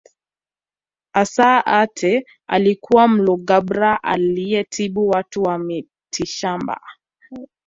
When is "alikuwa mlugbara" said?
2.47-4.03